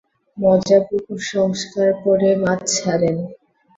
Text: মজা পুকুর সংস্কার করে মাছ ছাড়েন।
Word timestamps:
মজা 0.37 0.79
পুকুর 0.87 1.19
সংস্কার 1.31 1.89
করে 2.03 2.29
মাছ 2.43 2.61
ছাড়েন। 2.75 3.17